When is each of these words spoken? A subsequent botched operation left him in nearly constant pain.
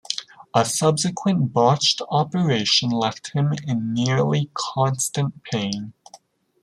A 0.55 0.65
subsequent 0.65 1.53
botched 1.53 2.01
operation 2.09 2.89
left 2.89 3.33
him 3.33 3.53
in 3.67 3.93
nearly 3.93 4.49
constant 4.55 5.43
pain. 5.43 5.93